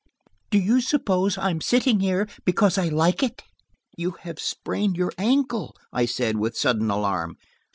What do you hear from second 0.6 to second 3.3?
suppose I'm sitting here because I like